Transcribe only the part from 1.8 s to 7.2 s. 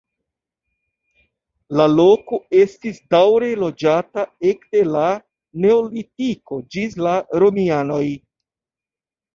loko estis daŭre loĝata ekde la neolitiko ĝis la